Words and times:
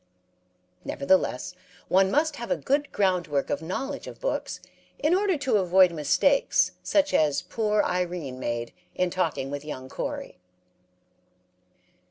Nevertheless, 0.83 1.53
one 1.87 2.09
must 2.09 2.37
have 2.37 2.49
a 2.49 2.57
good 2.57 2.91
groundwork 2.91 3.51
of 3.51 3.61
knowledge 3.61 4.07
of 4.07 4.19
books 4.19 4.59
in 4.97 5.13
order 5.13 5.37
to 5.37 5.57
avoid 5.57 5.91
mistakes 5.91 6.71
such 6.81 7.13
as 7.13 7.43
poor 7.43 7.83
Irene 7.83 8.39
made 8.39 8.73
in 8.95 9.11
talking 9.11 9.51
with 9.51 9.63
young 9.63 9.89
Corey. 9.89 10.39